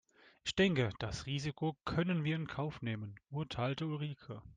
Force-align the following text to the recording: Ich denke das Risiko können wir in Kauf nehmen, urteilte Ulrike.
Ich 0.43 0.55
denke 0.55 0.89
das 0.97 1.27
Risiko 1.27 1.77
können 1.85 2.23
wir 2.23 2.35
in 2.35 2.47
Kauf 2.47 2.81
nehmen, 2.81 3.19
urteilte 3.29 3.85
Ulrike. 3.85 4.41